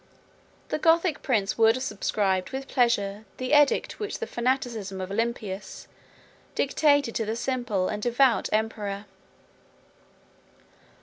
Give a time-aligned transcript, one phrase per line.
[0.69, 5.87] The Gothic prince would have subscribed with pleasure the edict which the fanaticism of Olympius
[6.55, 9.05] dictated to the simple and devout emperor.